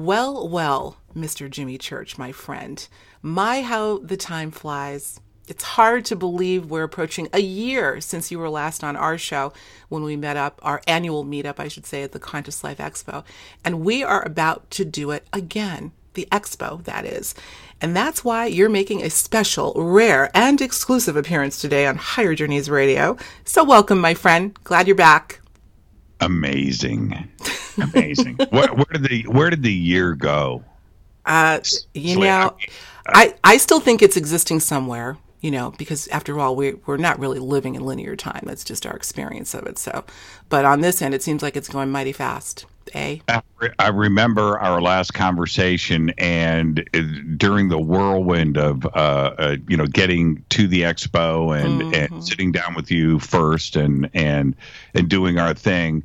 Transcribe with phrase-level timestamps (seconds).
[0.00, 1.50] Well, well, Mr.
[1.50, 2.88] Jimmy Church, my friend.
[3.20, 5.20] My, how the time flies.
[5.46, 9.52] It's hard to believe we're approaching a year since you were last on our show
[9.90, 13.24] when we met up, our annual meetup, I should say, at the Conscious Life Expo.
[13.62, 15.92] And we are about to do it again.
[16.14, 17.34] The expo, that is.
[17.82, 22.70] And that's why you're making a special, rare, and exclusive appearance today on Higher Journeys
[22.70, 23.18] Radio.
[23.44, 24.58] So, welcome, my friend.
[24.64, 25.39] Glad you're back.
[26.20, 27.28] Amazing,
[27.82, 28.36] amazing.
[28.50, 30.64] where, where, did the Where did the year go?
[31.26, 31.60] Uh,
[31.94, 32.56] you know,
[33.06, 35.16] I I still think it's existing somewhere.
[35.40, 38.42] You know, because after all, we we're not really living in linear time.
[38.44, 39.78] That's just our experience of it.
[39.78, 40.04] So,
[40.50, 42.66] but on this end, it seems like it's going mighty fast.
[42.94, 43.18] Eh?
[43.78, 47.02] I remember our last conversation, and uh,
[47.36, 48.88] during the whirlwind of uh,
[49.38, 52.14] uh, you know getting to the expo and, mm-hmm.
[52.14, 54.56] and sitting down with you first, and and
[54.94, 56.02] and doing our thing.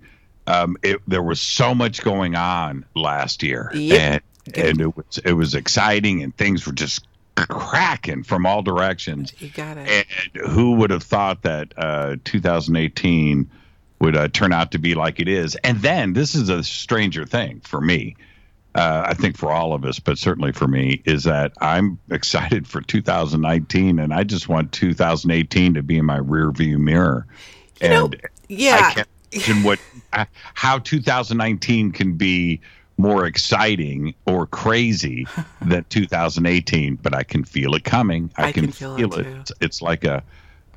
[0.48, 4.23] Um, it, there was so much going on last year, yep.
[4.45, 9.34] and, and it was it was exciting, and things were just cracking from all directions.
[9.39, 10.08] You got it.
[10.36, 13.50] And who would have thought that uh, 2018
[14.00, 15.56] would uh, turn out to be like it is?
[15.56, 18.16] And then this is a stranger thing for me.
[18.73, 22.67] Uh, I think for all of us, but certainly for me, is that I'm excited
[22.67, 27.25] for 2019, and I just want 2018 to be in my rear view mirror.
[27.80, 28.19] You and know,
[28.50, 28.80] yeah.
[28.81, 29.80] I can't imagine what
[30.14, 32.62] uh, how 2019 can be
[32.98, 35.28] more exciting or crazy
[35.62, 38.31] than 2018, but I can feel it coming.
[38.38, 39.26] I, I can, can, feel, feel it.
[39.26, 39.38] it.
[39.38, 40.23] It's, it's, like a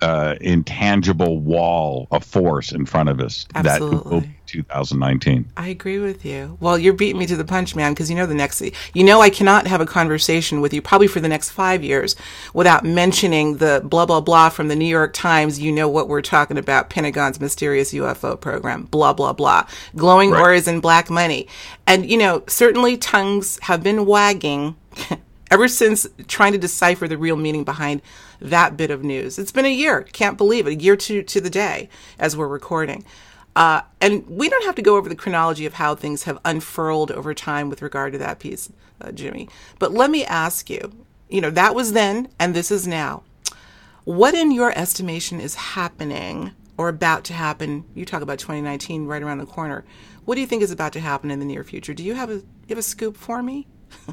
[0.01, 3.97] uh, intangible wall of force in front of us Absolutely.
[3.99, 5.47] that will be 2019.
[5.57, 6.57] I agree with you.
[6.61, 8.63] Well, you're beating me to the punch, man, because you know the next,
[8.95, 12.17] you know, I cannot have a conversation with you probably for the next five years
[12.55, 15.61] without mentioning the blah, blah, blah from the New York Times.
[15.61, 19.67] You know what we're talking about Pentagon's mysterious UFO program, blah, blah, blah.
[19.95, 20.41] Glowing right.
[20.41, 21.47] auras and black money.
[21.87, 24.77] And, you know, certainly tongues have been wagging
[25.51, 28.03] ever since trying to decipher the real meaning behind
[28.41, 29.39] that bit of news.
[29.39, 30.03] It's been a year.
[30.03, 30.70] Can't believe it.
[30.70, 33.05] A year to, to the day as we're recording.
[33.57, 37.11] Uh, and we don't have to go over the chronology of how things have unfurled
[37.11, 38.70] over time with regard to that piece,
[39.01, 39.48] uh, Jimmy.
[39.79, 40.92] But let me ask you
[41.29, 43.23] you know, that was then and this is now.
[44.05, 47.84] What, in your estimation, is happening or about to happen?
[47.95, 49.84] You talk about 2019 right around the corner.
[50.24, 51.92] What do you think is about to happen in the near future?
[51.92, 53.67] Do you have a, you have a scoop for me?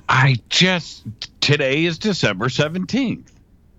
[0.10, 1.06] I just
[1.40, 3.28] today is December 17th.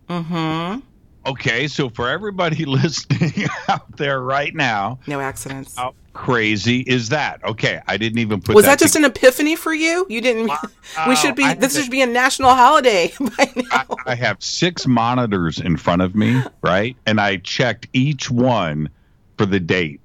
[0.09, 0.81] Mm-hmm.
[1.27, 5.77] Okay, so for everybody listening out there right now, no accidents.
[5.77, 7.43] How crazy is that?
[7.45, 8.55] Okay, I didn't even put.
[8.55, 10.07] Was that, that just an epiphany for you?
[10.09, 10.51] You didn't.
[10.51, 10.57] Uh,
[11.09, 11.43] we should be.
[11.43, 13.87] I, this should be a national holiday by now.
[14.07, 18.89] I, I have six monitors in front of me, right, and I checked each one
[19.37, 20.01] for the date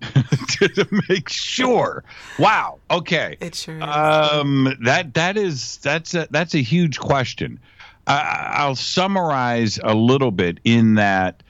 [0.50, 2.03] to make sure.
[2.40, 2.79] Wow.
[2.90, 3.38] Okay.
[3.40, 3.84] It sure is.
[3.84, 7.59] Um, that that is that's a that's a huge question.
[8.07, 11.44] I'll summarize a little bit in that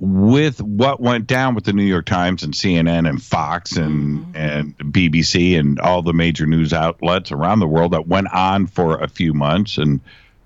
[0.00, 4.36] with what went down with the New York Times and CNN and Fox and mm-hmm.
[4.36, 8.98] and BBC and all the major news outlets around the world that went on for
[8.98, 10.00] a few months and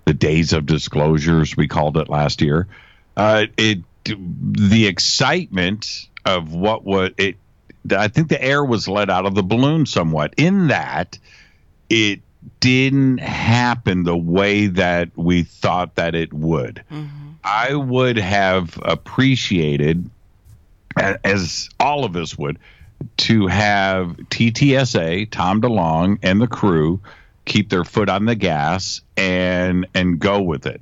[0.05, 2.67] the days of disclosures we called it last year.
[3.15, 7.37] Uh, it the excitement of what would it.
[7.91, 11.19] I think the air was let out of the balloon somewhat in that
[11.89, 12.21] it
[12.59, 16.83] didn't happen the way that we thought that it would.
[16.91, 17.31] Mm-hmm.
[17.43, 20.09] I would have appreciated,
[20.97, 22.57] as all of us would,
[23.17, 27.01] to have TTSA, Tom DeLonge, and the crew
[27.45, 30.81] keep their foot on the gas and and go with it.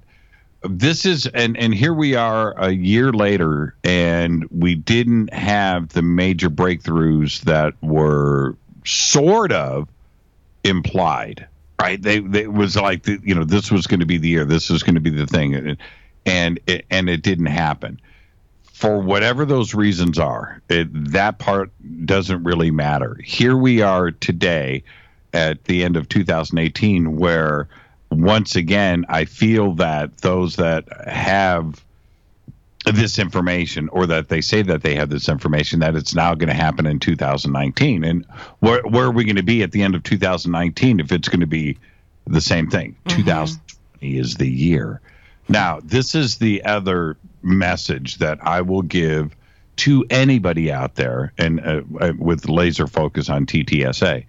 [0.63, 6.03] This is and and here we are a year later, and we didn't have the
[6.03, 8.55] major breakthroughs that were
[8.85, 9.89] sort of
[10.63, 11.47] implied
[11.81, 12.02] right?
[12.02, 14.46] They, they it was like the, you know this was going to be the year,
[14.46, 15.78] this was going to be the thing, and
[16.25, 18.00] and it, and it didn't happen
[18.81, 20.62] for whatever those reasons are.
[20.70, 21.72] It, that part
[22.06, 23.18] doesn't really matter.
[23.24, 24.84] Here we are today
[25.34, 27.68] at the end of 2018, where
[28.09, 31.84] once again I feel that those that have
[32.85, 36.49] this information or that they say that they have this information that it's now going
[36.49, 38.25] to happen in 2019 and
[38.59, 41.41] where, where are we going to be at the end of 2019 if it's going
[41.41, 41.78] to be
[42.25, 42.95] the same thing?
[43.05, 43.17] Mm-hmm.
[43.22, 44.99] 2020 is the year.
[45.47, 49.35] Now this is the other message that i will give
[49.78, 54.25] to anybody out there and uh, uh with laser focus on ttsa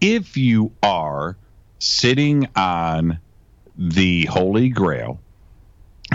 [0.00, 1.36] if you are
[1.78, 3.18] sitting on
[3.76, 5.20] the holy grail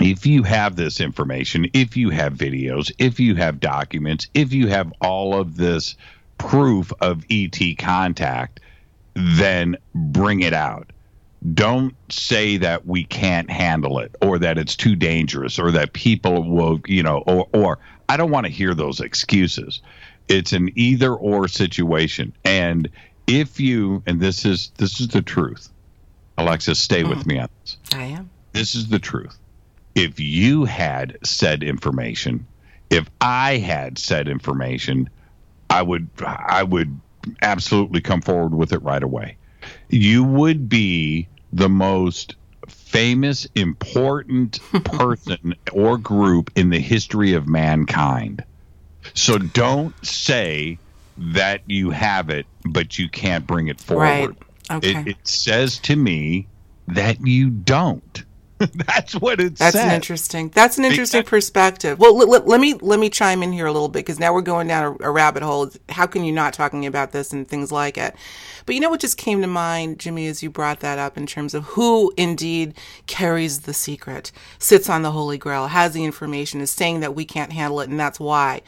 [0.00, 4.68] if you have this information, if you have videos, if you have documents, if you
[4.68, 5.96] have all of this
[6.38, 8.60] proof of ET contact,
[9.14, 10.90] then bring it out.
[11.54, 16.48] Don't say that we can't handle it or that it's too dangerous or that people
[16.48, 17.78] will, you know, or, or
[18.08, 19.82] I don't want to hear those excuses.
[20.28, 22.32] It's an either or situation.
[22.44, 22.88] And
[23.26, 25.68] if you, and this is, this is the truth,
[26.38, 27.10] Alexis, stay mm.
[27.10, 27.76] with me on this.
[27.92, 28.30] I am.
[28.52, 29.36] This is the truth.
[29.94, 32.46] If you had said information,
[32.90, 35.10] if I had said information,
[35.68, 37.00] I would, I would
[37.40, 39.36] absolutely come forward with it right away.
[39.88, 42.36] You would be the most
[42.68, 48.44] famous, important person or group in the history of mankind.
[49.14, 50.78] So don't say
[51.16, 54.36] that you have it, but you can't bring it forward.
[54.70, 54.78] Right.
[54.78, 55.00] Okay.
[55.00, 56.46] It, it says to me
[56.88, 58.24] that you don't.
[58.86, 59.84] that's what it that's says.
[59.84, 61.98] an interesting that's an interesting perspective.
[61.98, 64.32] Well let, let, let, me let me chime in here a little bit because now
[64.32, 65.70] we're going down a, a, rabbit hole.
[65.88, 68.14] How can you not talking about this and things like it?
[68.66, 71.26] But you know what just came to mind jimmy as you brought that up in
[71.26, 72.74] terms of who indeed
[73.06, 77.24] carries the secret sits on the holy grail has the information is saying that we
[77.24, 78.62] can't handle it and that's why.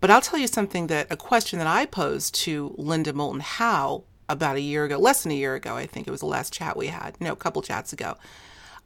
[0.00, 4.04] But i'll tell you something that a question that i posed to linda moulton howe
[4.28, 6.52] about a year ago less than a year ago i think it was the last
[6.52, 8.16] chat we had no a couple chats ago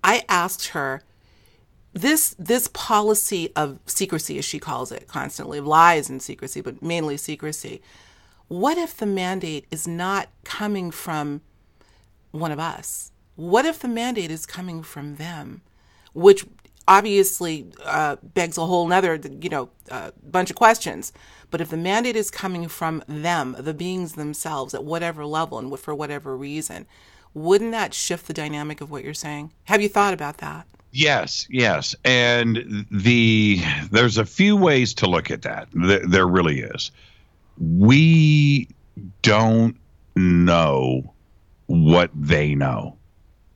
[0.04, 1.02] I asked her
[1.94, 7.16] this this policy of secrecy, as she calls it, constantly lies and secrecy, but mainly
[7.16, 7.80] secrecy.
[8.48, 11.40] What if the mandate is not coming from
[12.30, 13.10] one of us?
[13.36, 15.62] What if the mandate is coming from them,
[16.12, 16.44] which
[16.86, 21.12] obviously uh, begs a whole other, you know, uh, bunch of questions.
[21.54, 25.78] But if the mandate is coming from them, the beings themselves, at whatever level and
[25.78, 26.84] for whatever reason,
[27.32, 29.52] wouldn't that shift the dynamic of what you're saying?
[29.66, 30.66] Have you thought about that?
[30.90, 31.94] Yes, yes.
[32.04, 33.60] And the
[33.92, 35.68] there's a few ways to look at that.
[35.74, 36.90] There, there really is.
[37.56, 38.66] We
[39.22, 39.76] don't
[40.16, 41.14] know
[41.66, 42.96] what they know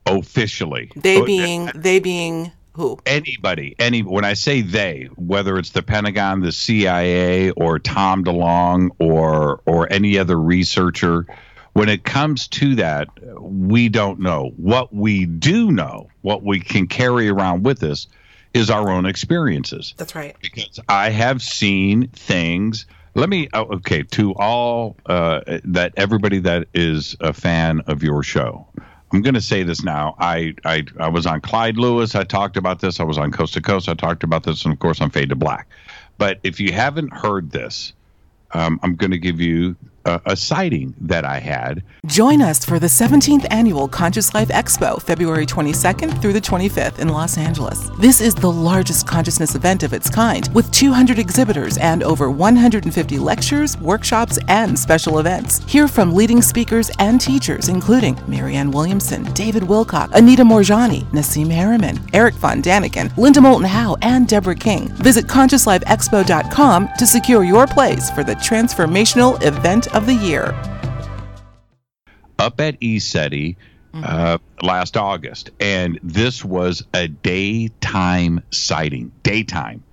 [0.05, 0.89] officially.
[0.95, 2.97] They being they being who?
[3.05, 3.75] Anybody.
[3.77, 9.61] Any when I say they, whether it's the Pentagon, the CIA, or Tom DeLonge, or
[9.65, 11.25] or any other researcher
[11.73, 13.07] when it comes to that,
[13.39, 14.51] we don't know.
[14.57, 18.07] What we do know, what we can carry around with us,
[18.53, 19.93] is our own experiences.
[19.97, 20.35] That's right.
[20.41, 22.85] Because I have seen things.
[23.15, 28.23] Let me, oh, okay, to all uh, that everybody that is a fan of your
[28.23, 28.67] show,
[29.11, 30.15] I'm going to say this now.
[30.19, 32.13] I, I I was on Clyde Lewis.
[32.15, 32.99] I talked about this.
[32.99, 33.89] I was on Coast to Coast.
[33.89, 35.67] I talked about this, and of course on Fade to Black.
[36.17, 37.93] But if you haven't heard this,
[38.51, 39.75] um, I'm going to give you
[40.05, 41.83] a, a sighting that I had.
[42.05, 47.09] Join us for the 17th annual Conscious Life Expo, February 22nd through the 25th in
[47.09, 47.89] Los Angeles.
[47.99, 53.19] This is the largest consciousness event of its kind, with 200 exhibitors and over 150
[53.19, 55.59] lectures, workshops, and special events.
[55.65, 61.99] Hear from leading speakers and teachers, including Marianne Williamson, David Wilcock, Anita Moorjani, Nassim Haramein,
[62.13, 64.87] Eric von Daniken, Linda Moulton Howe, and Deborah King.
[64.95, 70.55] Visit ConsciousLifeExpo.com to secure your place for the transformational event of the year.
[72.37, 73.55] Up at ECETI
[73.93, 74.03] mm-hmm.
[74.03, 79.11] uh, last August, and this was a daytime sighting.
[79.23, 79.83] Daytime.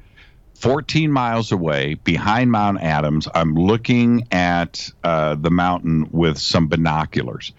[0.55, 7.53] 14 miles away behind Mount Adams, I'm looking at uh, the mountain with some binoculars.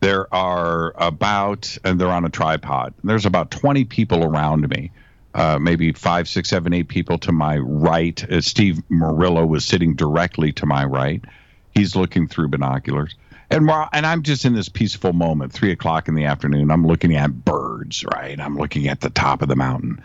[0.00, 4.90] There are about, and they're on a tripod, there's about 20 people around me.
[5.32, 8.28] Uh, maybe five, six, seven, eight people to my right.
[8.28, 11.22] Uh, Steve Murillo was sitting directly to my right.
[11.74, 13.14] He's looking through binoculars.
[13.50, 16.70] And and I'm just in this peaceful moment, three o'clock in the afternoon.
[16.70, 18.38] I'm looking at birds, right?
[18.38, 20.00] I'm looking at the top of the mountain.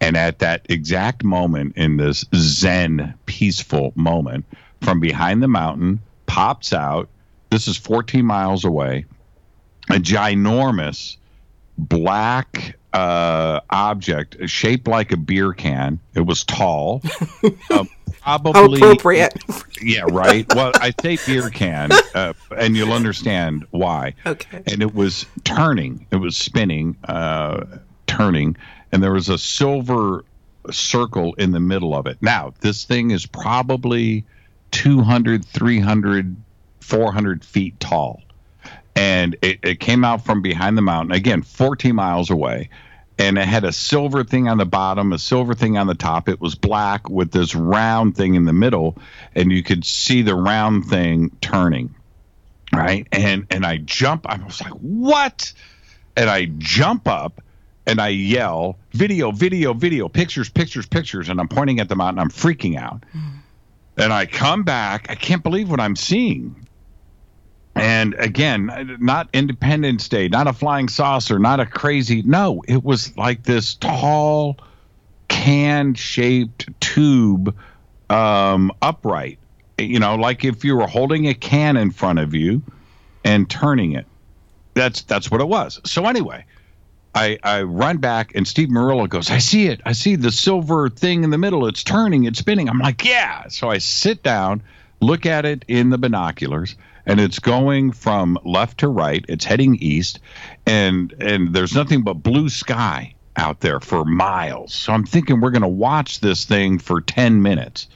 [0.00, 4.44] And at that exact moment, in this Zen, peaceful moment,
[4.80, 7.08] from behind the mountain pops out.
[7.50, 9.06] This is 14 miles away.
[9.90, 11.16] A ginormous
[11.78, 15.98] black uh, object shaped like a beer can.
[16.14, 17.02] It was tall.
[17.70, 17.84] uh,
[18.24, 19.34] probably appropriate.
[19.80, 20.46] yeah, right.
[20.54, 24.14] Well, I say beer can, uh, and you'll understand why.
[24.26, 24.62] Okay.
[24.66, 26.06] And it was turning.
[26.10, 27.64] It was spinning, uh,
[28.06, 28.56] turning,
[28.92, 30.24] and there was a silver
[30.70, 32.18] circle in the middle of it.
[32.22, 34.24] Now, this thing is probably
[34.70, 36.36] 200, 300,
[36.80, 38.22] 400 feet tall
[38.96, 42.68] and it, it came out from behind the mountain again 14 miles away
[43.18, 46.28] and it had a silver thing on the bottom a silver thing on the top.
[46.28, 48.96] It was black with this round thing in the middle
[49.34, 51.94] and you could see the round thing turning
[52.72, 53.06] right?
[53.12, 55.52] And and i jump i was like what?
[56.16, 57.40] And i jump up
[57.86, 61.28] and i yell video video video pictures pictures pictures.
[61.28, 63.04] And i'm pointing at them out and i'm freaking out.
[63.14, 63.30] Mm.
[63.98, 66.63] and i come back i can't believe what i'm seeing
[67.76, 72.22] And again, not Independence Day, not a flying saucer, not a crazy.
[72.22, 74.58] No, it was like this tall,
[75.28, 77.54] can shaped tube
[78.10, 79.38] um, upright.
[79.78, 82.62] You know, like if you were holding a can in front of you
[83.24, 84.06] and turning it.
[84.74, 85.80] That's that's what it was.
[85.84, 86.44] So anyway,
[87.14, 89.80] I, I run back and Steve Murillo goes, I see it.
[89.84, 91.66] I see the silver thing in the middle.
[91.66, 92.68] It's turning, it's spinning.
[92.68, 93.48] I'm like, yeah.
[93.48, 94.62] So I sit down,
[95.00, 99.24] look at it in the binoculars, and it's going from left to right.
[99.28, 100.20] It's heading east,
[100.66, 104.72] and and there's nothing but blue sky out there for miles.
[104.72, 107.88] So I'm thinking we're gonna watch this thing for ten minutes.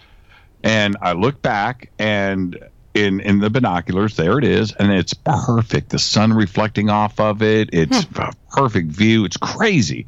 [0.64, 2.58] And I look back and
[2.94, 4.16] in in the binoculars.
[4.16, 5.90] There it is, and it's perfect.
[5.90, 7.70] The sun reflecting off of it.
[7.72, 8.20] It's hmm.
[8.20, 9.24] a perfect view.
[9.24, 10.06] It's crazy.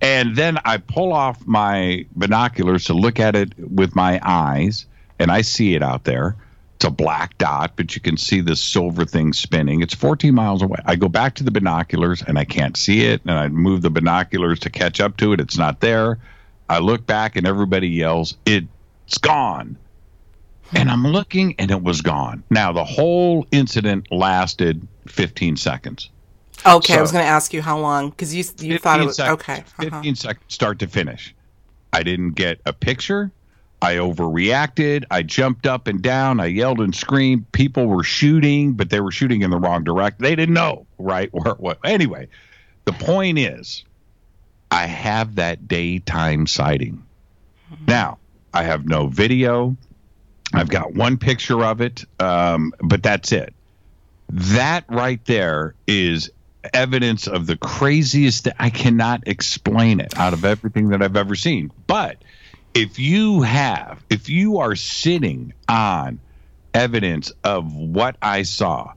[0.00, 4.86] And then I pull off my binoculars to look at it with my eyes,
[5.18, 6.36] and I see it out there.
[6.86, 9.82] A black dot, but you can see the silver thing spinning.
[9.82, 10.78] It's 14 miles away.
[10.84, 13.90] I go back to the binoculars and I can't see it, and I move the
[13.90, 15.40] binoculars to catch up to it.
[15.40, 16.20] It's not there.
[16.68, 19.76] I look back and everybody yells, "It's gone!"
[20.72, 22.44] And I'm looking and it was gone.
[22.50, 26.10] Now, the whole incident lasted 15 seconds.
[26.64, 29.06] Okay, so, I was going to ask you how long because you you thought it
[29.06, 29.64] was seconds, okay.
[29.78, 29.90] Uh-huh.
[29.90, 31.34] 15 seconds start to finish.
[31.92, 33.30] I didn't get a picture.
[33.82, 35.04] I overreacted.
[35.10, 36.40] I jumped up and down.
[36.40, 37.50] I yelled and screamed.
[37.52, 40.22] People were shooting, but they were shooting in the wrong direction.
[40.22, 41.30] They didn't know, right?
[41.32, 41.78] Or what?
[41.84, 42.28] Anyway,
[42.84, 43.84] the point is,
[44.70, 47.04] I have that daytime sighting.
[47.86, 48.18] Now,
[48.52, 49.76] I have no video.
[50.54, 53.52] I've got one picture of it, um, but that's it.
[54.30, 56.30] That right there is
[56.72, 61.70] evidence of the craziest I cannot explain it out of everything that I've ever seen.
[61.86, 62.16] But
[62.76, 66.20] if you have, if you are sitting on
[66.74, 68.92] evidence of what I saw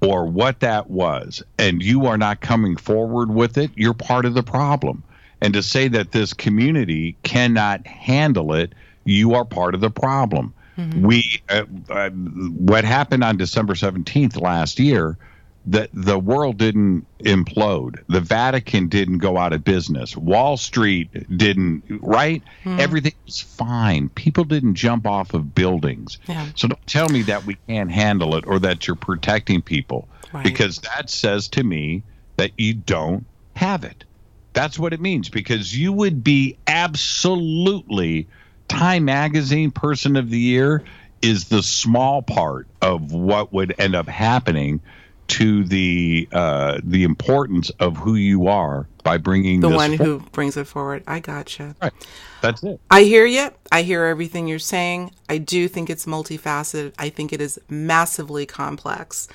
[0.00, 4.34] or what that was, and you are not coming forward with it, you're part of
[4.34, 5.02] the problem.
[5.40, 8.72] And to say that this community cannot handle it,
[9.04, 10.54] you are part of the problem.
[10.78, 11.04] Mm-hmm.
[11.04, 15.18] We uh, uh, what happened on December 17th last year
[15.66, 18.02] that the world didn't implode.
[18.08, 20.16] The Vatican didn't go out of business.
[20.16, 22.42] Wall Street didn't, right?
[22.64, 22.78] Mm.
[22.78, 24.10] Everything was fine.
[24.10, 26.18] People didn't jump off of buildings.
[26.26, 26.46] Yeah.
[26.54, 30.44] So don't tell me that we can't handle it or that you're protecting people right.
[30.44, 32.02] because that says to me
[32.36, 33.24] that you don't
[33.56, 34.04] have it.
[34.52, 38.28] That's what it means because you would be absolutely
[38.68, 40.82] Time Magazine Person of the Year
[41.22, 44.80] is the small part of what would end up happening
[45.28, 50.56] to the uh, the importance of who you are by bringing the one who brings
[50.56, 51.02] it forward.
[51.06, 51.74] I gotcha.
[51.80, 51.92] Right.
[52.40, 52.80] That's it.
[52.90, 53.50] I hear you.
[53.72, 55.12] I hear everything you're saying.
[55.28, 56.92] I do think it's multifaceted.
[56.98, 59.28] I think it is massively complex.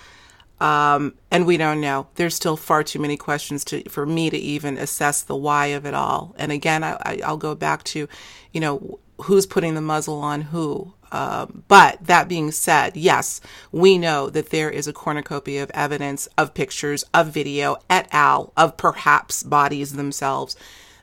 [0.60, 2.08] Um, and we don't know.
[2.16, 5.86] There's still far too many questions to for me to even assess the why of
[5.86, 6.36] it all.
[6.38, 8.10] And again, I, I, I'll go back to,
[8.52, 10.94] you know, who's putting the muzzle on who.
[11.12, 16.28] Um, but that being said, yes, we know that there is a cornucopia of evidence,
[16.38, 20.56] of pictures, of video, et al., of perhaps bodies themselves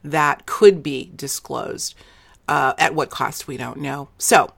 [0.05, 1.95] that could be disclosed.
[2.49, 4.09] Uh, at what cost, we don't know.
[4.19, 4.53] So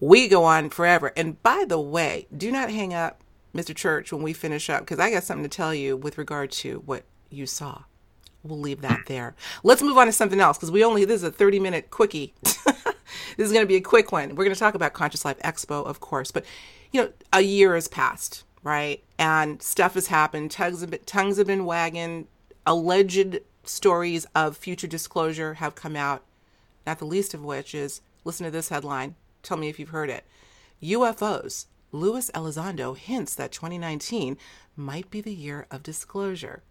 [0.00, 1.12] we go on forever.
[1.14, 3.20] And by the way, do not hang up,
[3.54, 3.74] Mr.
[3.74, 6.82] Church, when we finish up, because I got something to tell you with regard to
[6.86, 7.82] what you saw
[8.42, 9.34] we'll leave that there.
[9.62, 12.34] Let's move on to something else because we only this is a 30 minute quickie.
[13.36, 14.30] this is going to be a quick one.
[14.30, 16.44] We're going to talk about Conscious Life Expo, of course, but
[16.92, 19.02] you know, a year has passed, right?
[19.18, 20.50] And stuff has happened.
[20.50, 22.26] Tongues have been, tongues have been wagging.
[22.66, 26.24] Alleged stories of future disclosure have come out.
[26.86, 29.14] Not the least of which is listen to this headline.
[29.42, 30.24] Tell me if you've heard it.
[30.82, 31.66] UFOs.
[31.92, 34.36] Luis Elizondo hints that 2019
[34.76, 36.62] might be the year of disclosure.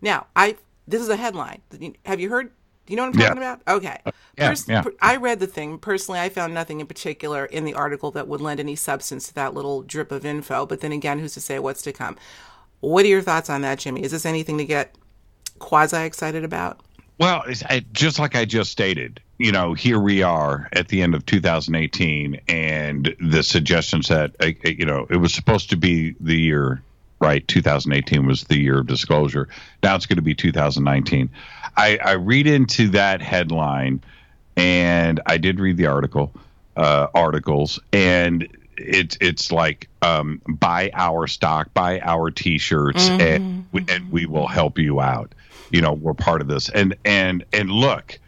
[0.00, 0.56] Now, I
[0.88, 1.62] this is a headline.
[2.06, 2.50] Have you heard?
[2.90, 3.52] Do you know what I'm talking yeah.
[3.52, 3.76] about?
[3.76, 3.98] Okay.
[4.04, 4.82] Uh, yeah, Pers- yeah.
[5.00, 5.78] I read the thing.
[5.78, 9.34] Personally, I found nothing in particular in the article that would lend any substance to
[9.34, 10.66] that little drip of info.
[10.66, 12.16] But then again, who's to say what's to come?
[12.80, 14.02] What are your thoughts on that, Jimmy?
[14.02, 14.96] Is this anything to get
[15.60, 16.80] quasi excited about?
[17.18, 17.44] Well,
[17.92, 22.40] just like I just stated, you know, here we are at the end of 2018,
[22.48, 26.82] and the suggestions that, uh, you know, it was supposed to be the year
[27.20, 27.46] right?
[27.48, 29.48] 2018 was the year of disclosure.
[29.82, 31.30] Now it's going to be 2019.
[31.80, 34.02] I, I read into that headline,
[34.54, 36.30] and I did read the article,
[36.76, 38.46] uh, articles, and
[38.76, 43.20] it's it's like um, buy our stock, buy our T-shirts, mm-hmm.
[43.20, 45.34] and we, and we will help you out.
[45.70, 48.18] You know, we're part of this, and and and look,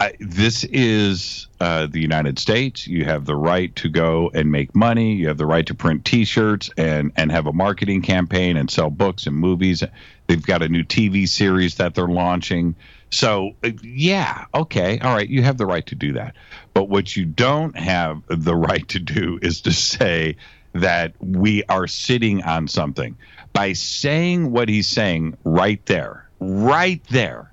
[0.00, 2.88] I, this is uh, the United States.
[2.88, 5.14] You have the right to go and make money.
[5.14, 8.90] You have the right to print T-shirts and and have a marketing campaign and sell
[8.90, 9.84] books and movies.
[10.26, 12.74] They've got a new TV series that they're launching.
[13.10, 16.34] So uh, yeah, okay, all right, you have the right to do that.
[16.74, 20.36] But what you don't have the right to do is to say
[20.74, 23.16] that we are sitting on something
[23.52, 27.52] by saying what he's saying right there, right there.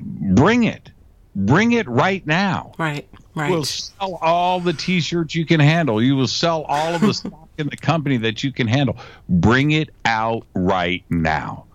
[0.00, 0.90] Bring it
[1.34, 2.72] bring it right now.
[2.78, 3.50] Right, right.
[3.50, 6.02] We'll sell all the T-shirts you can handle.
[6.02, 8.96] You will sell all of the stock in the company that you can handle.
[9.28, 11.66] Bring it out right now.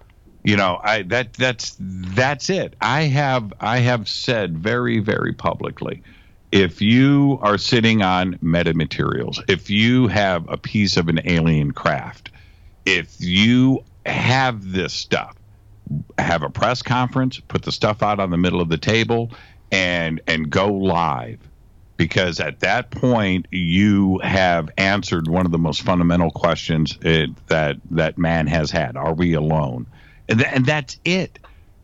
[0.47, 2.77] You know, I that that's that's it.
[2.79, 6.03] I have I have said very very publicly.
[6.53, 12.31] If you are sitting on metamaterials, if you have a piece of an alien craft,
[12.85, 15.35] if you have this stuff,
[16.17, 19.31] have a press conference, put the stuff out on the middle of the table,
[19.69, 21.41] and and go live
[21.97, 27.75] because at that point you have answered one of the most fundamental questions it, that
[27.91, 29.85] that man has had are we alone
[30.29, 31.39] and, th- and that's it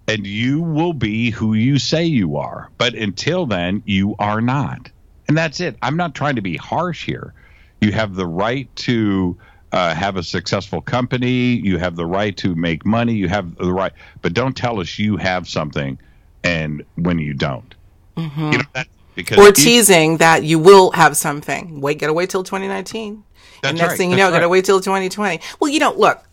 [0.07, 4.89] and you will be who you say you are but until then you are not
[5.27, 7.33] and that's it i'm not trying to be harsh here
[7.81, 9.37] you have the right to
[9.71, 13.73] uh, have a successful company you have the right to make money you have the
[13.73, 15.97] right but don't tell us you have something
[16.43, 17.75] and when you don't.
[18.17, 18.51] Mm-hmm.
[18.51, 21.81] You know, that, because or teasing that you will have something.
[21.81, 23.23] Wait, gotta wait till 2019.
[23.61, 24.33] That's and next right, thing you know, right.
[24.33, 25.39] gotta wait till 2020.
[25.59, 26.23] Well, you know, look,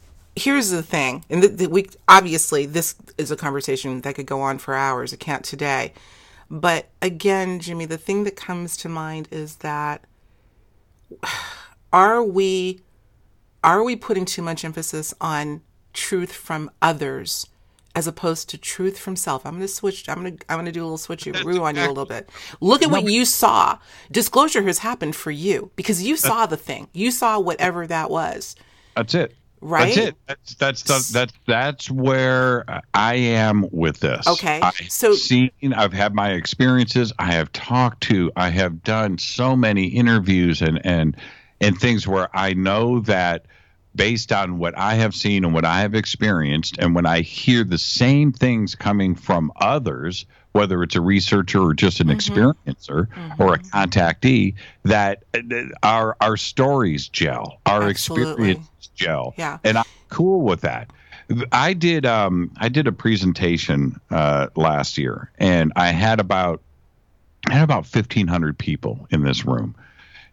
[0.41, 4.75] here's the thing, and we obviously this is a conversation that could go on for
[4.75, 5.13] hours.
[5.13, 5.93] It can't today,
[6.51, 10.05] but again, Jimmy, the thing that comes to mind is that
[11.93, 12.81] are we
[13.63, 17.47] are we putting too much emphasis on truth from others
[17.95, 19.45] as opposed to truth from self.
[19.45, 20.09] I'm going to switch.
[20.09, 22.31] I'm going to I'm going to do a little switchy rewind you a little bit.
[22.61, 23.79] Look at what you saw.
[24.11, 26.89] Disclosure has happened for you because you saw the thing.
[26.93, 28.55] You saw whatever that was.
[28.97, 29.35] That's it.
[29.63, 29.95] Right.
[29.95, 30.17] That's it.
[30.27, 32.65] That's that's the, that's that's where
[32.95, 34.27] I am with this.
[34.27, 34.59] Okay.
[34.61, 35.51] I've so seen.
[35.75, 37.13] I've had my experiences.
[37.19, 38.33] I have talked to.
[38.37, 41.15] I have done so many interviews and and
[41.61, 43.45] and things where I know that
[43.95, 47.63] based on what I have seen and what I have experienced, and when I hear
[47.65, 52.19] the same things coming from others, whether it's a researcher or just an mm-hmm.
[52.19, 53.43] experiencer mm-hmm.
[53.43, 55.41] or a contactee, that uh,
[55.83, 58.51] our our stories gel, our Absolutely.
[58.51, 59.59] experience gel, yeah.
[59.65, 60.91] and I'm cool with that.
[61.53, 66.61] I did um I did a presentation uh, last year, and I had about
[67.49, 69.75] I had about fifteen hundred people in this room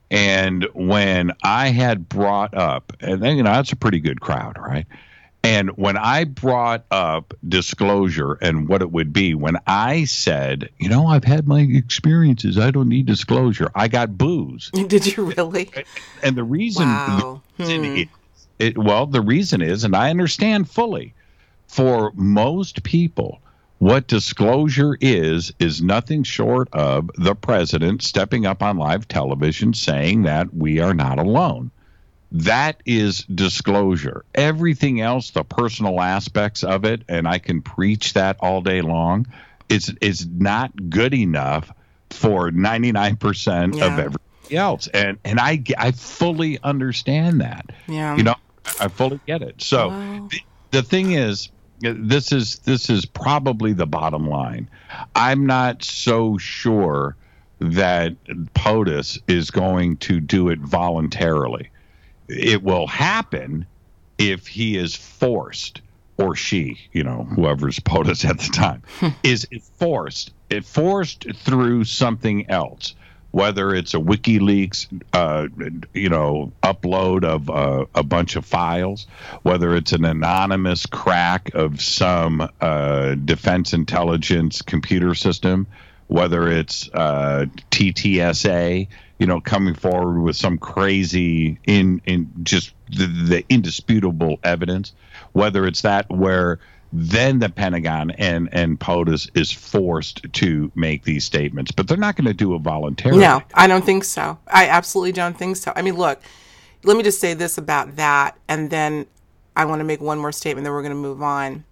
[0.09, 4.57] and when I had brought up, and then, you know, that's a pretty good crowd,
[4.57, 4.85] right?
[5.43, 10.89] And when I brought up disclosure and what it would be, when I said, you
[10.89, 14.69] know, I've had my experiences, I don't need disclosure, I got booze.
[14.87, 15.71] Did you really?
[16.21, 17.41] And the reason, wow.
[17.57, 17.97] the reason hmm.
[17.97, 18.09] it,
[18.59, 21.13] it, well, the reason is, and I understand fully,
[21.67, 23.39] for most people,
[23.79, 30.23] what disclosure is, is nothing short of the president stepping up on live television saying
[30.23, 31.69] that we are not alone.
[32.31, 34.25] That is disclosure.
[34.35, 39.27] Everything else, the personal aspects of it, and I can preach that all day long,
[39.69, 41.71] is, is not good enough
[42.09, 43.85] for 99% yeah.
[43.85, 44.87] of everything else.
[44.87, 47.71] And, and I, I fully understand that.
[47.87, 48.15] Yeah.
[48.17, 48.35] You know,
[48.79, 49.61] I fully get it.
[49.61, 49.89] So
[50.29, 54.69] the, the thing is, this is this is probably the bottom line.
[55.15, 57.15] I'm not so sure
[57.59, 58.15] that
[58.53, 61.69] POTUS is going to do it voluntarily.
[62.27, 63.65] It will happen
[64.17, 65.81] if he is forced
[66.17, 68.81] or she, you know, whoever's POTUS at the time,
[69.23, 72.95] is forced, it forced through something else
[73.31, 75.47] whether it's a WikiLeaks, uh,
[75.93, 79.05] you know, upload of uh, a bunch of files,
[79.43, 85.67] whether it's an anonymous crack of some uh, defense intelligence computer system,
[86.07, 88.87] whether it's uh, TTSA,
[89.19, 94.93] you know, coming forward with some crazy in in just the, the indisputable evidence,
[95.33, 96.59] whether it's that where
[96.93, 102.15] then the Pentagon and and POTUS is forced to make these statements, but they're not
[102.15, 103.19] going to do it voluntarily.
[103.19, 104.37] No, I don't think so.
[104.47, 105.73] I absolutely don't think so.
[105.75, 106.21] I mean, look,
[106.83, 109.05] let me just say this about that, and then
[109.55, 110.63] I want to make one more statement.
[110.63, 111.65] Then we're going to move on.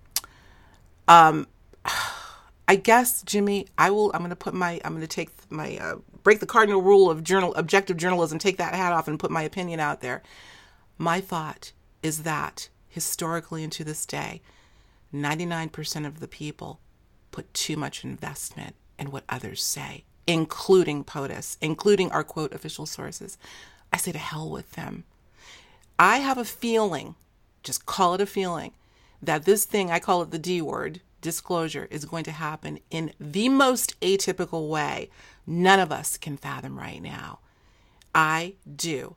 [1.08, 1.48] Um,
[2.68, 4.12] I guess Jimmy, I will.
[4.14, 4.82] I'm going to put my.
[4.84, 8.40] I'm going to take my uh, break the cardinal rule of journal objective journalism.
[8.40, 10.24] Take that hat off and put my opinion out there.
[10.98, 14.42] My thought is that historically and to this day
[15.14, 16.80] 99% of the people
[17.32, 23.38] put too much investment in what others say, including POTUS, including our quote official sources.
[23.94, 25.04] I say to hell with them.
[26.00, 27.14] I have a feeling,
[27.62, 28.72] just call it a feeling,
[29.22, 33.14] that this thing, I call it the D word, disclosure, is going to happen in
[33.20, 35.12] the most atypical way
[35.48, 37.40] none of us can fathom right now.
[38.14, 39.16] I do.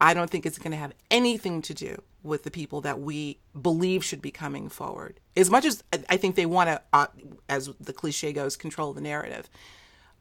[0.00, 3.38] I don't think it's going to have anything to do with the people that we
[3.60, 5.18] believe should be coming forward.
[5.36, 7.06] As much as I think they want to, uh,
[7.48, 9.50] as the cliche goes, control the narrative,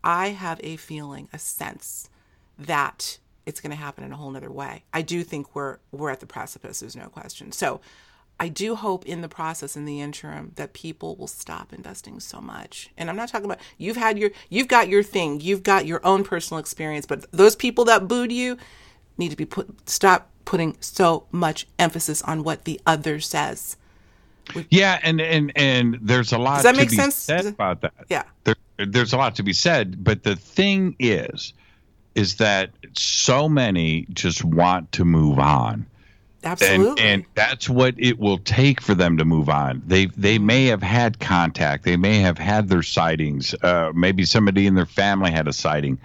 [0.04, 2.10] I have a feeling, a sense
[2.58, 4.84] that it's going to happen in a whole other way.
[4.94, 6.80] I do think we're we're at the precipice.
[6.80, 7.52] There's no question.
[7.52, 7.82] So
[8.41, 12.41] I do hope in the process, in the interim, that people will stop investing so
[12.41, 12.89] much.
[12.97, 16.04] And I'm not talking about you've had your, you've got your thing, you've got your
[16.04, 18.58] own personal experience, but those people that booed you
[19.15, 23.77] need to be put, stop putting so much emphasis on what the other says.
[24.71, 27.13] Yeah, and and and there's a lot Does that make sense?
[27.13, 27.93] said about that.
[28.10, 31.54] Yeah, there, there's a lot to be said, but the thing is,
[32.15, 35.86] is that so many just want to move on
[36.43, 36.89] Absolutely.
[36.89, 39.84] And, and, that's what it will take for them to move on.
[39.86, 41.84] They they may have had contact.
[41.84, 43.54] They may have had their sightings.
[43.62, 45.99] Uh, maybe somebody in their family had a sighting,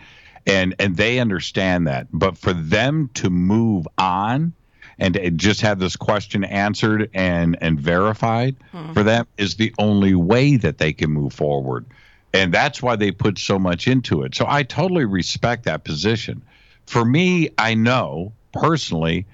[0.46, 2.07] and and they understand that.
[2.12, 4.53] But for them to move on
[4.99, 8.92] and just have this question answered and and verified hmm.
[8.92, 11.87] for them is the only way that they can move forward.
[12.33, 14.35] And that's why they put so much into it.
[14.35, 16.42] So I totally respect that position.
[16.85, 19.27] For me, I know personally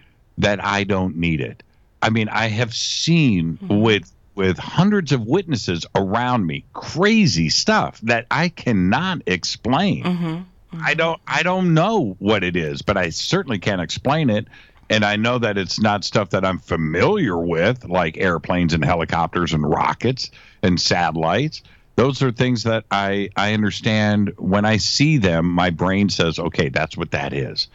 [0.42, 1.62] that I don't need it.
[2.02, 3.80] I mean, I have seen mm-hmm.
[3.80, 10.04] with with hundreds of witnesses around me crazy stuff that I cannot explain.
[10.04, 10.26] Mm-hmm.
[10.26, 10.80] Mm-hmm.
[10.82, 14.46] I don't I don't know what it is, but I certainly can't explain it.
[14.90, 19.54] And I know that it's not stuff that I'm familiar with, like airplanes and helicopters
[19.54, 20.30] and rockets
[20.62, 21.62] and satellites.
[21.96, 26.68] Those are things that I, I understand when I see them, my brain says, okay,
[26.68, 27.68] that's what that is.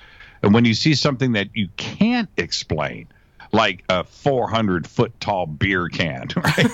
[0.44, 3.08] And when you see something that you can't explain,
[3.52, 6.58] like a 400 foot tall beer can, right?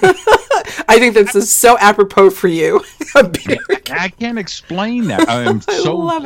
[0.88, 2.84] I think this is so apropos for you.
[3.16, 5.28] I can't explain that.
[5.30, 6.26] I'm so glad it.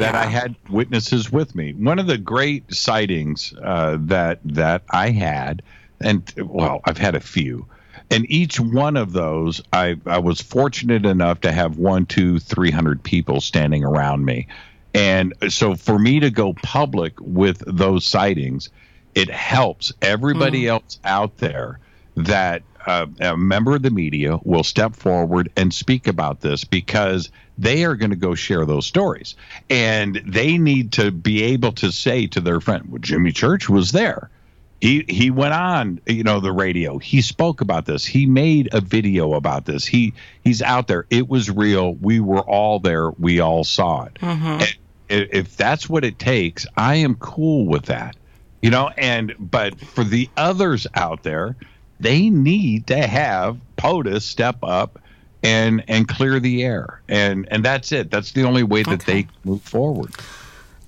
[0.00, 0.20] that yeah.
[0.20, 1.72] I had witnesses with me.
[1.72, 5.62] One of the great sightings uh, that that I had,
[6.00, 7.66] and well, I've had a few,
[8.10, 12.70] and each one of those, I I was fortunate enough to have one, two, three
[12.70, 14.46] hundred people standing around me
[14.94, 18.70] and so for me to go public with those sightings,
[19.14, 20.68] it helps everybody mm.
[20.68, 21.78] else out there
[22.16, 27.30] that uh, a member of the media will step forward and speak about this because
[27.58, 29.36] they are going to go share those stories.
[29.68, 33.92] And they need to be able to say to their friend, well, Jimmy Church was
[33.92, 34.30] there.
[34.80, 36.98] He, he went on, you know, the radio.
[36.98, 38.04] He spoke about this.
[38.04, 39.84] He made a video about this.
[39.84, 40.14] He
[40.44, 41.06] he's out there.
[41.10, 41.94] It was real.
[41.94, 43.10] We were all there.
[43.10, 44.14] We all saw it.
[44.14, 44.62] Mm-hmm
[45.08, 48.16] if that's what it takes, I am cool with that.
[48.62, 51.56] You know, and but for the others out there,
[52.00, 54.98] they need to have POTUS step up
[55.42, 57.00] and and clear the air.
[57.08, 58.10] And and that's it.
[58.10, 59.22] That's the only way that okay.
[59.22, 60.12] they move forward.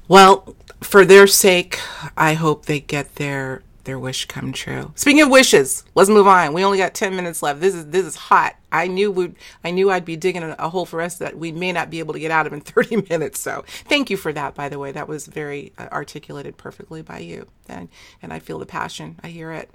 [0.09, 1.79] Well, for their sake,
[2.17, 4.93] I hope they get their their wish come true.
[4.95, 6.53] Speaking of wishes, let's move on.
[6.53, 7.61] We only got 10 minutes left.
[7.61, 8.57] This is this is hot.
[8.73, 11.73] I knew we I knew I'd be digging a hole for us that we may
[11.73, 13.41] not be able to get out of in 30 minutes.
[13.41, 14.93] So, thank you for that by the way.
[14.93, 17.47] That was very uh, articulated perfectly by you.
[17.69, 17.89] And
[18.23, 19.19] and I feel the passion.
[19.23, 19.71] I hear it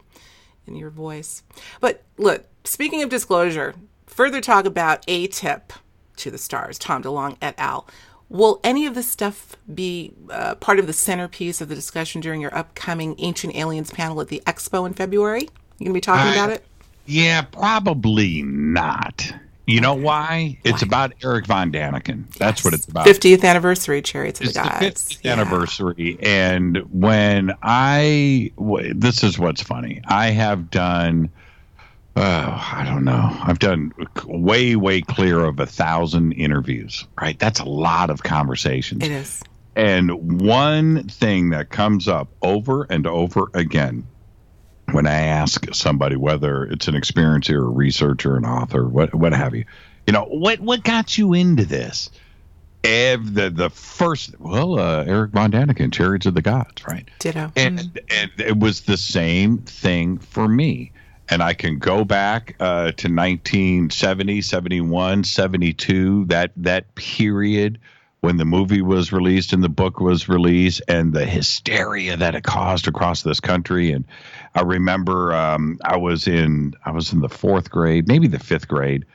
[0.68, 1.44] in your voice.
[1.80, 5.74] But look, speaking of disclosure, further talk about A tip
[6.18, 7.88] to the stars, Tom DeLonge et al.
[8.30, 12.42] Will any of this stuff be uh, part of the centerpiece of the discussion during
[12.42, 15.48] your upcoming Ancient Aliens panel at the Expo in February?
[15.78, 16.66] You gonna be talking uh, about it?
[17.06, 19.32] Yeah, probably not.
[19.68, 20.60] You know why?
[20.64, 20.88] It's why?
[20.88, 22.32] about Eric von Däniken.
[22.36, 22.66] That's yes.
[22.66, 23.08] what it's about.
[23.08, 24.80] 50th anniversary Chariots of it's the Gods.
[24.80, 25.32] The 50th yeah.
[25.32, 26.18] anniversary.
[26.22, 28.52] And when I,
[28.96, 30.02] this is what's funny.
[30.06, 31.32] I have done
[32.16, 32.22] uh,
[32.74, 33.30] I don't know.
[33.44, 33.92] I've done
[34.26, 37.38] way, way clear of a thousand interviews, right?
[37.38, 39.04] That's a lot of conversations.
[39.04, 39.42] It is.
[39.76, 44.08] And one thing that comes up over and over again
[44.92, 49.54] when I ask somebody, whether it's an experiencer, a researcher, an author, what, what have
[49.54, 49.66] you,
[50.08, 52.10] you know, what, what got you into this?
[52.86, 57.10] Ev, the the first well uh, Erich von Däniken, Chariots of the Gods, right?
[57.18, 57.52] Ditto.
[57.56, 57.98] And mm-hmm.
[58.12, 60.92] and it was the same thing for me
[61.30, 67.80] and I can go back uh, to 1970, 71, 72, that that period
[68.22, 72.44] when the movie was released and the book was released, and the hysteria that it
[72.44, 73.92] caused across this country.
[73.92, 74.04] And
[74.56, 78.68] I remember um, I was in I was in the fourth grade, maybe the fifth
[78.68, 79.06] grade,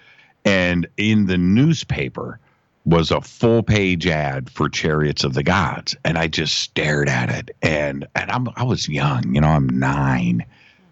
[0.45, 2.39] and in the newspaper
[2.85, 7.31] was a full page ad for Chariots of the Gods, and I just stared at
[7.31, 10.45] it, and and I'm I was young, you know, I'm nine,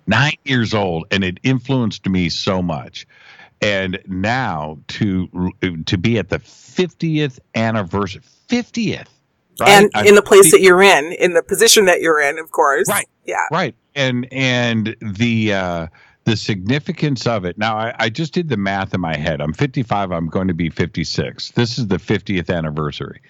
[0.08, 3.06] nine years old, and it influenced me so much.
[3.60, 5.52] And now to
[5.86, 9.06] to be at the 50th anniversary, 50th,
[9.58, 9.68] right?
[9.68, 12.52] and I'm in the place that you're in, in the position that you're in, of
[12.52, 13.08] course, right?
[13.24, 13.74] Yeah, right.
[13.96, 15.86] And and the uh,
[16.28, 17.58] the significance of it.
[17.58, 19.40] Now, I, I, just did the math in my head.
[19.40, 20.12] I'm 55.
[20.12, 21.52] I'm going to be 56.
[21.52, 23.22] This is the 50th anniversary.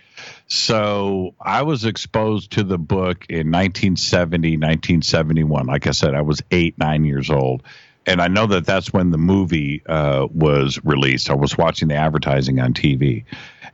[0.47, 5.67] So I was exposed to the book in 1970, 1971.
[5.67, 7.63] Like I said, I was eight, nine years old.
[8.07, 11.29] And I know that that's when the movie uh, was released.
[11.29, 13.25] I was watching the advertising on TV.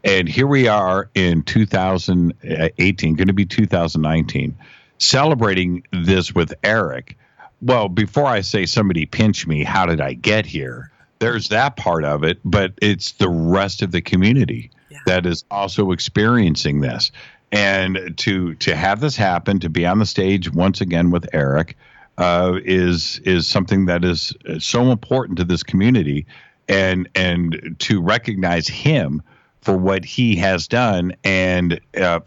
[0.02, 4.56] And here we are in 2018, going to be 2019,
[4.98, 7.16] celebrating this with Eric
[7.64, 10.90] well, before I say somebody pinch me, how did I get here?
[11.18, 15.00] There's that part of it, but it's the rest of the community yeah.
[15.06, 17.10] that is also experiencing this.
[17.52, 21.76] And to to have this happen, to be on the stage once again with Eric,
[22.18, 26.26] uh, is is something that is so important to this community,
[26.68, 29.22] and and to recognize him
[29.60, 32.20] for what he has done, and uh,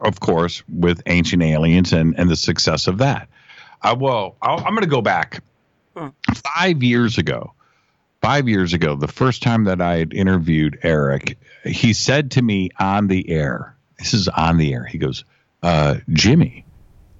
[0.00, 3.28] of course with Ancient Aliens and and the success of that.
[3.82, 5.42] I well, i am going to go back
[5.96, 6.08] hmm.
[6.34, 7.52] five years ago.
[8.24, 12.70] Five years ago, the first time that I had interviewed Eric, he said to me
[12.80, 15.24] on the air, "This is on the air." He goes,
[15.62, 16.64] uh, "Jimmy,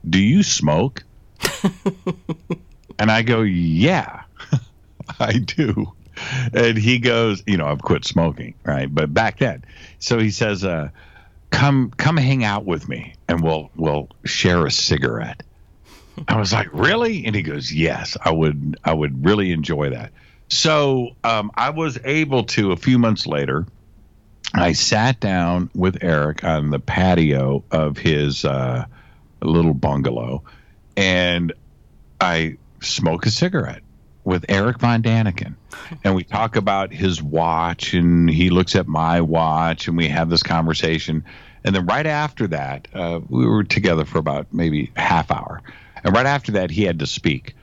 [0.08, 1.04] do you smoke?"
[2.98, 4.22] and I go, "Yeah,
[5.20, 5.92] I do."
[6.54, 8.92] And he goes, "You know, I've quit smoking, right?
[8.92, 9.62] But back then."
[9.98, 10.88] So he says, uh,
[11.50, 15.42] "Come, come, hang out with me, and we'll we'll share a cigarette."
[16.28, 17.26] I was like, really?
[17.26, 20.12] And he goes, yes, I would, I would really enjoy that.
[20.48, 23.66] So um, I was able to a few months later.
[24.52, 28.84] I sat down with Eric on the patio of his uh,
[29.42, 30.44] little bungalow,
[30.96, 31.52] and
[32.20, 33.82] I smoke a cigarette
[34.22, 35.54] with Eric Von Daniken.
[36.04, 40.30] And we talk about his watch, and he looks at my watch, and we have
[40.30, 41.24] this conversation.
[41.64, 45.62] And then right after that, uh, we were together for about maybe half hour.
[46.02, 47.56] And right after that, he had to speak,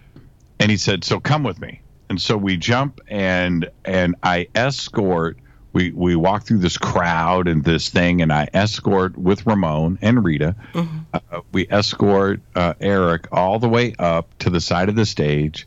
[0.60, 5.38] and he said, "So come with me." And so we jump and and I escort.
[5.72, 10.22] We we walk through this crowd and this thing, and I escort with Ramon and
[10.22, 10.54] Rita.
[10.74, 10.98] Mm-hmm.
[11.14, 15.66] Uh, we escort uh, Eric all the way up to the side of the stage,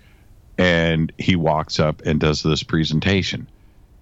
[0.58, 3.48] and he walks up and does this presentation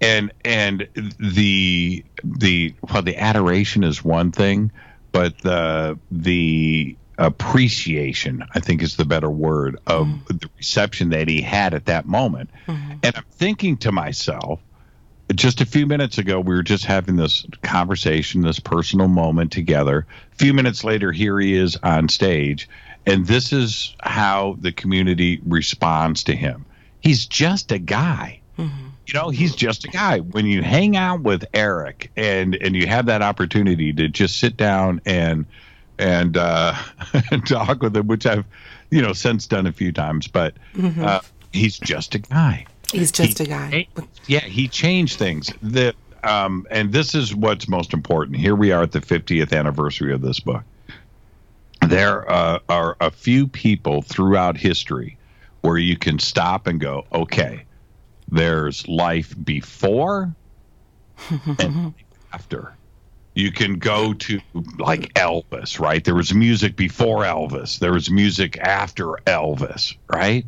[0.00, 0.88] and and
[1.20, 4.72] the the well the adoration is one thing
[5.12, 10.36] but the the appreciation, I think is the better word, of mm-hmm.
[10.36, 12.50] the reception that he had at that moment.
[12.66, 12.92] Mm-hmm.
[13.02, 14.60] And I'm thinking to myself,
[15.34, 20.06] just a few minutes ago, we were just having this conversation, this personal moment together.
[20.32, 22.68] A few minutes later, here he is on stage.
[23.06, 26.66] And this is how the community responds to him.
[27.00, 28.40] He's just a guy.
[28.58, 28.88] Mm-hmm.
[29.06, 30.18] You know, he's just a guy.
[30.18, 34.56] When you hang out with Eric and and you have that opportunity to just sit
[34.56, 35.46] down and
[36.02, 36.74] and uh,
[37.46, 38.44] talk with him, which I've,
[38.90, 40.26] you know, since done a few times.
[40.26, 41.02] But mm-hmm.
[41.02, 41.20] uh,
[41.52, 42.66] he's just a guy.
[42.90, 43.86] He's just he, a guy.
[44.26, 45.52] Yeah, he changed things.
[45.62, 48.36] The um, and this is what's most important.
[48.36, 50.62] Here we are at the 50th anniversary of this book.
[51.88, 55.16] There uh, are a few people throughout history
[55.62, 57.64] where you can stop and go, okay,
[58.28, 60.32] there's life before
[61.58, 61.92] and
[62.32, 62.72] after
[63.34, 64.40] you can go to
[64.78, 66.04] like Elvis, right?
[66.04, 70.44] There was music before Elvis, there was music after Elvis, right?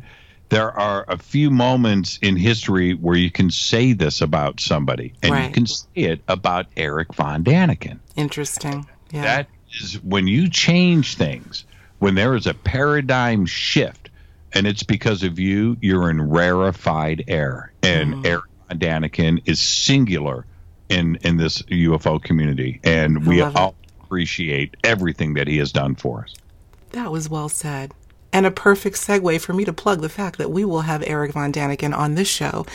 [0.49, 5.31] There are a few moments in history where you can say this about somebody, and
[5.31, 5.47] right.
[5.47, 7.99] you can say it about Eric Von Daniken.
[8.15, 8.85] Interesting.
[9.11, 9.23] Yeah.
[9.23, 9.47] That
[9.81, 11.65] is when you change things,
[11.97, 14.11] when there is a paradigm shift,
[14.53, 17.73] and it's because of you, you're in rarefied air.
[17.81, 18.25] And mm.
[18.27, 20.45] Eric Von Daniken is singular
[20.89, 26.21] in in this UFO community, and we all appreciate everything that he has done for
[26.21, 26.33] us.
[26.91, 27.93] That was well said.
[28.31, 31.31] And a perfect segue for me to plug the fact that we will have Eric
[31.31, 32.65] Von Daniken on this show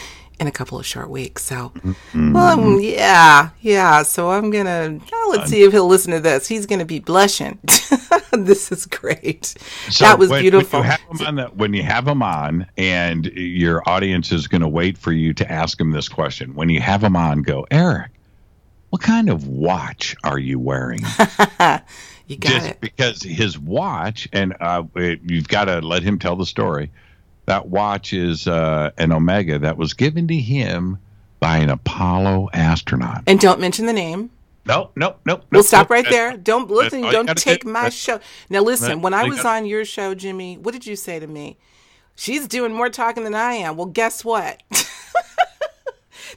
[0.40, 1.44] in a couple of short weeks.
[1.44, 2.32] So, mm-hmm.
[2.32, 4.02] well, yeah, yeah.
[4.02, 4.98] So I'm gonna
[5.28, 6.48] let's see if he'll listen to this.
[6.48, 7.58] He's gonna be blushing.
[8.32, 9.54] this is great.
[9.90, 10.80] So that was when, beautiful.
[10.80, 14.48] When you, have him on the, when you have him on, and your audience is
[14.48, 16.54] going to wait for you to ask him this question.
[16.54, 18.12] When you have him on, go, Eric.
[18.90, 20.98] What kind of watch are you wearing?
[22.26, 22.80] you got Just it.
[22.80, 26.90] because his watch, and uh, it, you've got to let him tell the story
[27.46, 30.98] that watch is uh, an Omega that was given to him
[31.40, 33.22] by an Apollo astronaut.
[33.26, 34.30] And don't mention the name.
[34.66, 35.44] Nope, nope, nope.
[35.50, 35.90] We'll nope, stop nope.
[35.90, 36.36] right there.
[36.36, 37.00] Don't listen.
[37.02, 37.70] Don't take do.
[37.70, 38.20] my show.
[38.50, 39.00] Now listen.
[39.00, 41.56] When I was on your show, Jimmy, what did you say to me?
[42.14, 43.76] She's doing more talking than I am.
[43.76, 44.62] Well, guess what?
[44.70, 44.86] this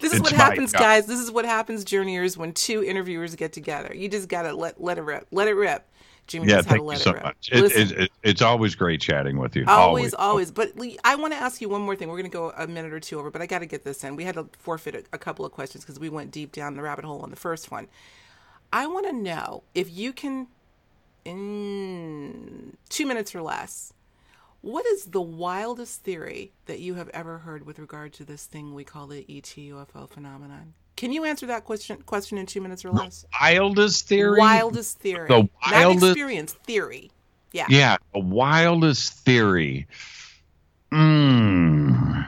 [0.01, 1.05] is It's what happens, guys.
[1.05, 3.93] This is what happens, journeyers, when two interviewers get together.
[3.93, 5.27] You just gotta let let it rip.
[5.31, 5.85] Let it rip.
[6.27, 7.23] Jimmy Yeah, knows how to thank you so rip.
[7.23, 7.49] much.
[7.51, 9.65] It, Listen, it, it, it's always great chatting with you.
[9.67, 10.51] always, always.
[10.51, 12.07] But Lee, I want to ask you one more thing.
[12.09, 14.03] We're going to go a minute or two over, but I got to get this
[14.03, 14.15] in.
[14.15, 16.81] We had to forfeit a, a couple of questions because we went deep down the
[16.83, 17.87] rabbit hole on the first one.
[18.71, 20.47] I want to know if you can,
[21.25, 23.93] in two minutes or less,
[24.61, 28.73] what is the wildest theory that you have ever heard with regard to this thing
[28.73, 30.73] we call the ET UFO phenomenon?
[30.95, 33.25] Can you answer that question question in two minutes or less?
[33.41, 34.39] Wildest theory?
[34.39, 37.11] Wildest theory, The not wildest- experience theory.
[37.51, 37.65] Yeah.
[37.69, 39.87] Yeah, the wildest theory.
[40.91, 42.25] Mm.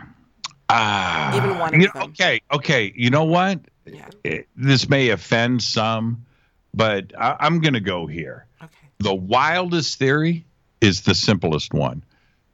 [0.69, 2.09] Ah, Even one of you know, them.
[2.09, 2.91] Okay, okay.
[2.95, 3.59] You know what?
[3.85, 4.07] Yeah.
[4.23, 6.25] It- this may offend some,
[6.73, 8.45] but I, I'm going to go here.
[8.61, 8.73] Okay.
[8.99, 10.45] The wildest theory
[10.81, 12.03] is the simplest one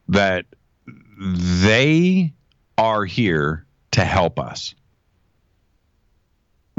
[0.10, 0.45] that
[1.17, 2.34] they
[2.78, 4.76] are here to help us.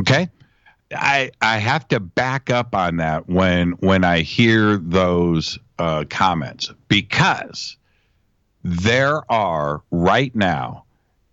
[0.03, 0.29] Okay?
[0.95, 6.71] I I have to back up on that when when I hear those uh, comments
[6.89, 7.77] because
[8.63, 10.85] there are right now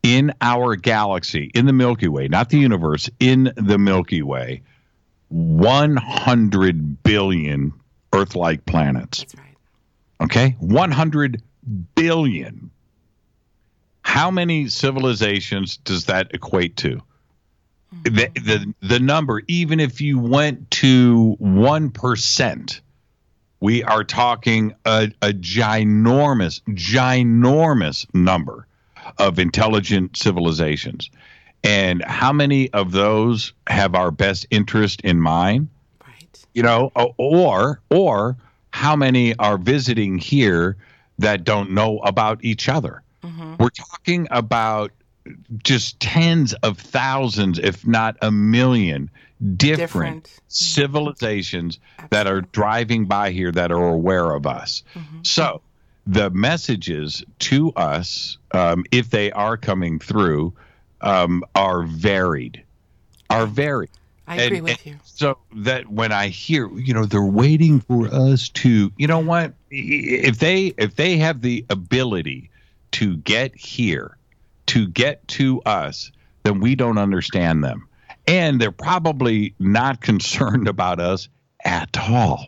[0.01, 4.61] in our galaxy, in the Milky Way, not the universe, in the Milky Way,
[5.27, 7.73] 100 billion
[8.13, 9.19] Earth-like planets.
[9.19, 9.55] That's right.
[10.21, 11.43] Okay, 100
[11.95, 12.71] billion.
[14.01, 17.01] How many civilizations does that equate to?
[17.93, 18.15] Mm-hmm.
[18.15, 22.81] The, the the number, even if you went to one percent,
[23.59, 28.67] we are talking a, a ginormous, ginormous number
[29.17, 31.09] of intelligent civilizations.
[31.63, 35.67] And how many of those have our best interest in mind?
[36.05, 36.45] Right.
[36.53, 38.37] you know or or
[38.71, 40.77] how many are visiting here
[41.17, 43.55] that don't know about each other mm-hmm.
[43.59, 44.91] we're talking about
[45.63, 49.09] just tens of thousands if not a million
[49.55, 50.39] different, Different.
[50.47, 54.83] civilizations that are driving by here that are aware of us
[55.23, 55.61] so
[56.07, 60.53] the messages to us um, if they are coming through
[61.01, 62.63] um, are varied
[63.29, 63.89] are varied
[64.27, 64.99] I agree and- with and you.
[65.05, 69.53] So that when I hear, you know, they're waiting for us to, you know what?
[69.71, 72.51] If they if they have the ability
[72.91, 74.15] to get here,
[74.69, 76.11] to get to us,
[76.43, 77.87] then we don't understand them.
[78.27, 81.27] And they're probably not concerned about us
[81.65, 82.45] at all.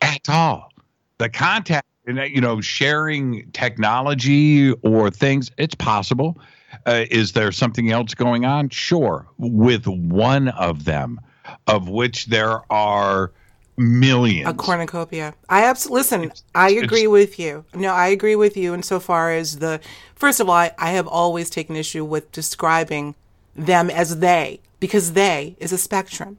[0.00, 0.70] At all.
[1.18, 6.38] The contact, you know, sharing technology or things, it's possible.
[6.86, 8.68] Uh, is there something else going on?
[8.68, 11.20] Sure, with one of them,
[11.66, 13.32] of which there are
[13.80, 14.48] millions.
[14.48, 15.34] A cornucopia.
[15.48, 16.32] I absolutely listen.
[16.54, 17.64] I agree with you.
[17.74, 19.80] No, I agree with you insofar as the
[20.14, 23.14] first of all, I, I have always taken issue with describing
[23.56, 26.38] them as they because they is a spectrum.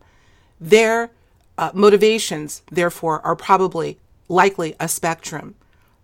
[0.60, 1.10] Their
[1.58, 3.97] uh, motivations, therefore, are probably
[4.30, 5.56] likely a spectrum,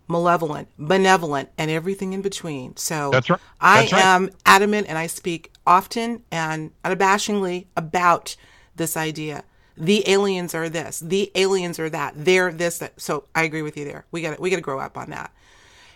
[0.08, 2.76] malevolent, benevolent, and everything in between.
[2.76, 3.40] So That's right.
[3.60, 4.04] I That's right.
[4.04, 8.34] am adamant, and I speak often and unabashingly about
[8.74, 9.44] this idea.
[9.78, 11.00] The aliens are this.
[11.00, 12.14] The aliens are that.
[12.16, 12.78] They're this.
[12.78, 13.00] That.
[13.00, 14.06] So I agree with you there.
[14.10, 15.32] We got to we got to grow up on that.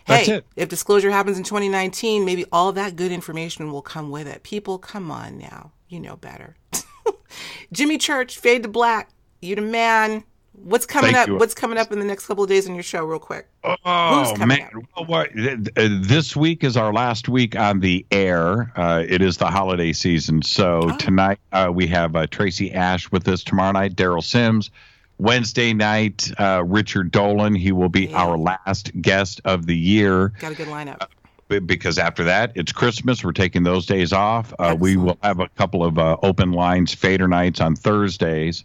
[0.05, 4.43] Hey, if disclosure happens in 2019, maybe all that good information will come with it.
[4.43, 5.71] People, come on now.
[5.87, 6.57] You know better.
[7.71, 9.09] Jimmy Church, fade to black.
[9.41, 10.23] You the man.
[10.53, 11.27] What's coming Thank up?
[11.27, 11.35] you.
[11.37, 13.47] What's coming up in the next couple of days on your show, real quick?
[13.63, 14.69] Oh man!
[14.95, 18.71] Well, what, th- th- this week is our last week on the air.
[18.75, 20.97] Uh, it is the holiday season, so Oh.
[20.97, 23.43] tonight uh, we have uh, Tracy Ash with us.
[23.43, 24.69] Tomorrow night, Derrel Sims.
[25.17, 27.55] Wednesday night, uh, Richard Dolan.
[27.55, 28.23] He will be Yeah.
[28.23, 30.33] our last guest of the year.
[30.39, 31.07] Got a good lineup.
[31.49, 33.23] b- because after that it's Christmas.
[33.23, 34.53] We're taking those days off.
[34.59, 38.63] Uh, we will have a couple of uh, open lines, fader nights on Thursdays,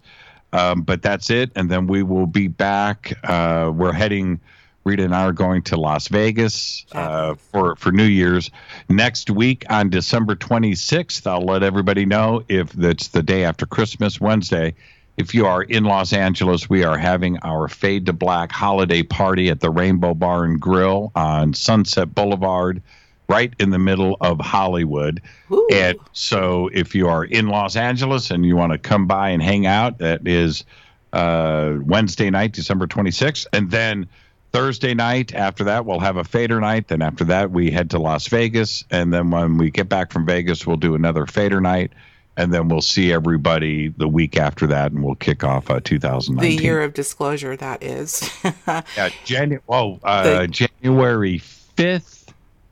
[0.52, 1.50] um, but that's it.
[1.56, 3.18] And then we will be back.
[3.24, 4.40] Uh, we're heading.
[4.84, 8.50] Rita and I are going to Las Vegas uh, for for New Year's
[8.88, 11.26] next week on December 26th.
[11.26, 14.74] I'll let everybody know if that's the day after Christmas, Wednesday.
[15.18, 19.50] If you are in Los Angeles, we are having our Fade to Black holiday party
[19.50, 22.80] at the Rainbow Bar and Grill on Sunset Boulevard,
[23.28, 25.20] right in the middle of Hollywood.
[25.50, 25.66] Ooh.
[25.72, 29.42] And so, if you are in Los Angeles and you want to come by and
[29.42, 30.64] hang out, that is
[31.12, 33.46] uh, Wednesday night, December 26th.
[33.52, 34.08] And then
[34.52, 35.34] Thursday night.
[35.34, 36.88] After that, we'll have a fader night.
[36.88, 40.24] Then after that, we head to Las Vegas, and then when we get back from
[40.26, 41.92] Vegas, we'll do another fader night,
[42.36, 46.56] and then we'll see everybody the week after that, and we'll kick off uh, 2019.
[46.56, 48.22] The year of disclosure, that is.
[48.44, 48.82] yeah,
[49.26, 51.40] Janu- oh, uh, The- January
[51.76, 52.17] 5th,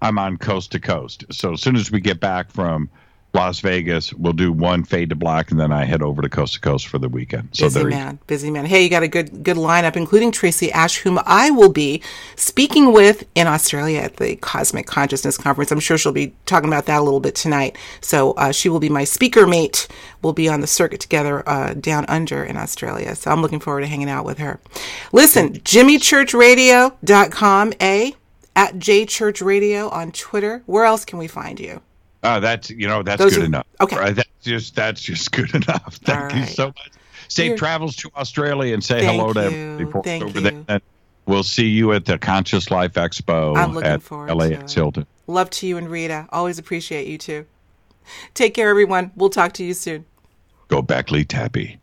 [0.03, 1.25] I'm on coast to coast.
[1.31, 2.91] So as soon as we get back from
[3.37, 6.55] Las Vegas, we'll do one fade to black, and then I head over to coast
[6.55, 7.51] to coast for the weekend.
[7.53, 8.65] So busy there you man, busy man.
[8.65, 12.03] Hey, you got a good good lineup, including Tracy Ash, whom I will be
[12.35, 15.71] speaking with in Australia at the Cosmic Consciousness Conference.
[15.71, 17.77] I'm sure she'll be talking about that a little bit tonight.
[18.01, 19.87] So uh, she will be my speaker mate.
[20.23, 23.15] We'll be on the circuit together uh, down under in Australia.
[23.15, 24.59] So I'm looking forward to hanging out with her.
[25.13, 28.15] Listen, JimmyChurchRadio.com, a
[28.57, 30.63] at J Church Radio on Twitter.
[30.67, 31.81] Where else can we find you?
[32.23, 33.67] Uh, that's you know that's Those good are- enough.
[33.81, 33.97] okay.
[33.97, 34.17] Right?
[34.17, 36.01] That's just that's just good enough.
[36.03, 36.91] Thank you so much.
[37.29, 40.65] Safe You're- travels to Australia and say hello to everybody over you.
[40.67, 40.81] there.
[41.27, 44.71] We'll see you at the Conscious Life Expo I'm looking at forward to it.
[44.71, 45.07] Hilton.
[45.27, 46.29] Love to you and Rita.
[46.31, 47.47] Always appreciate you too.
[48.35, 49.11] Take care, everyone.
[49.17, 50.05] We'll talk to you soon.
[50.69, 51.79] Go Beckley Tappy.